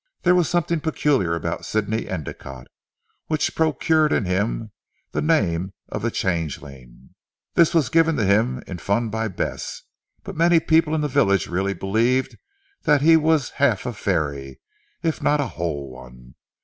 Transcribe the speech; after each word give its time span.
There 0.23 0.33
was 0.33 0.49
something 0.49 0.79
peculiar 0.79 1.35
about 1.35 1.63
Sidney 1.63 2.07
Endicotte, 2.07 2.65
which 3.27 3.53
procured 3.53 4.11
him 4.11 4.71
the 5.11 5.21
name 5.21 5.73
of 5.89 6.01
the 6.01 6.09
Changeling. 6.09 7.13
This 7.53 7.75
was 7.75 7.89
given 7.89 8.15
to 8.15 8.25
him 8.25 8.63
in 8.65 8.79
fun 8.79 9.09
by 9.09 9.27
Bess; 9.27 9.83
but 10.23 10.35
many 10.35 10.59
people 10.59 10.95
in 10.95 11.01
the 11.01 11.07
village 11.07 11.45
really 11.45 11.75
believed 11.75 12.35
that 12.81 13.01
he 13.03 13.15
was 13.15 13.51
half 13.61 13.85
a 13.85 13.93
fairy 13.93 14.59
if 15.03 15.21
not 15.21 15.39
a 15.39 15.49
whole 15.53 15.91
one. 15.91 16.33